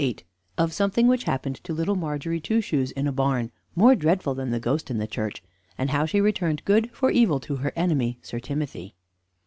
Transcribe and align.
VIII 0.01 0.17
OF 0.57 0.73
SOMETHING 0.73 1.05
WHICH 1.05 1.25
HAPPENED 1.25 1.63
TO 1.63 1.73
LITTLE 1.73 1.95
MARGERY 1.95 2.39
TWO 2.39 2.59
SHOES 2.59 2.89
IN 2.93 3.05
A 3.05 3.11
BARN, 3.11 3.51
MORE 3.75 3.93
DREADFUL 3.93 4.33
THAN 4.33 4.49
THE 4.49 4.59
GHOST 4.59 4.89
IN 4.89 4.97
THE 4.97 5.05
CHURCH; 5.05 5.43
AND 5.77 5.91
HOW 5.91 6.07
SHE 6.07 6.21
RETURNED 6.21 6.65
GOOD 6.65 6.89
FOR 6.89 7.11
EVIL 7.11 7.39
TO 7.39 7.57
HER 7.57 7.71
ENEMY, 7.75 8.17
SIR 8.23 8.39
TIMOTHY. 8.39 8.95